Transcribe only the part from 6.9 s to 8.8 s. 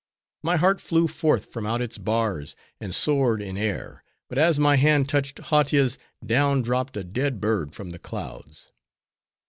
a dead bird from the clouds.